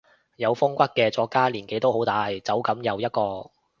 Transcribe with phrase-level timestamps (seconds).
[0.37, 3.51] 有風骨嘅作家年紀都好大，走噉又一個